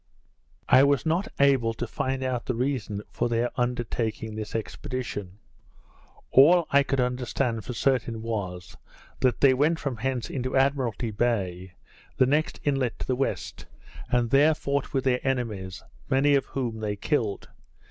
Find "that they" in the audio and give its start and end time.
9.19-9.53